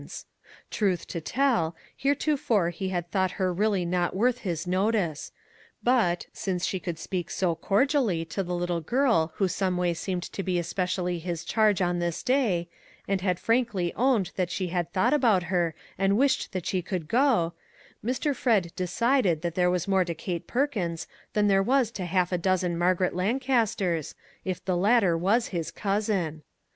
[0.01, 0.33] 212
[0.65, 5.31] WHITE DRESSES Truth to tell, heretofore he had thought her really not worth his notice;
[5.83, 10.23] but, since she could speak so cordially to the little girl who some way seemed
[10.23, 12.67] to be especially his charge on this day,
[13.07, 17.07] and had frankly owned that she had thought about her and wished that she could
[17.07, 17.53] go,
[18.03, 18.35] Mr.
[18.35, 22.39] Fred decided that there was more to Kate Perkins than there was to half a
[22.39, 26.41] dozen Margaret Lancasters, if the latter was his cousin.